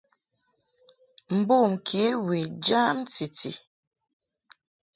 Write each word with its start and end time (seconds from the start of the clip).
Mbom 1.37 1.71
kě 1.87 2.03
we 2.27 2.39
jam 2.65 2.97
titi. 3.13 3.51